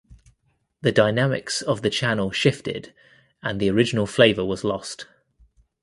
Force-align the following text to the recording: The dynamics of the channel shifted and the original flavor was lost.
The 0.81 0.91
dynamics 0.91 1.61
of 1.61 1.83
the 1.83 1.91
channel 1.91 2.31
shifted 2.31 2.91
and 3.43 3.59
the 3.59 3.69
original 3.69 4.07
flavor 4.07 4.43
was 4.43 4.63
lost. 4.63 5.05